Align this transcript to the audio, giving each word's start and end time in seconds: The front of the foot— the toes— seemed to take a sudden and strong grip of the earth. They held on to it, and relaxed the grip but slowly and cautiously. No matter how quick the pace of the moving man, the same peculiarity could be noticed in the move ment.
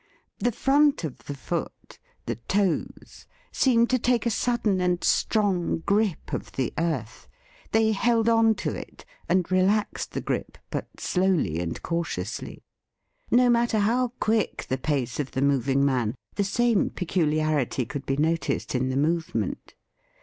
The 0.39 0.51
front 0.51 1.03
of 1.03 1.19
the 1.25 1.35
foot— 1.35 1.99
the 2.25 2.37
toes— 2.47 3.27
seemed 3.61 3.91
to 3.91 3.99
take 3.99 4.25
a 4.25 4.31
sudden 4.31 4.81
and 4.81 5.03
strong 5.03 5.83
grip 5.85 6.33
of 6.33 6.53
the 6.53 6.73
earth. 6.75 7.27
They 7.71 7.91
held 7.91 8.27
on 8.27 8.55
to 8.65 8.75
it, 8.75 9.05
and 9.29 9.51
relaxed 9.51 10.13
the 10.13 10.19
grip 10.21 10.57
but 10.71 10.87
slowly 10.99 11.59
and 11.59 11.79
cautiously. 11.83 12.63
No 13.29 13.47
matter 13.47 13.77
how 13.77 14.07
quick 14.19 14.65
the 14.69 14.79
pace 14.79 15.19
of 15.19 15.33
the 15.33 15.41
moving 15.43 15.85
man, 15.85 16.15
the 16.33 16.43
same 16.43 16.89
peculiarity 16.89 17.85
could 17.85 18.07
be 18.07 18.17
noticed 18.17 18.73
in 18.73 18.89
the 18.89 18.97
move 18.97 19.35
ment. 19.35 19.75